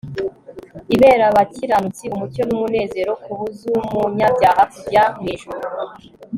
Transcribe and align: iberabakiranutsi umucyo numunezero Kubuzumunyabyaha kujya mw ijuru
iberabakiranutsi 0.95 2.03
umucyo 2.13 2.41
numunezero 2.47 3.11
Kubuzumunyabyaha 3.23 4.61
kujya 4.73 5.01
mw 5.19 5.25
ijuru 5.33 5.59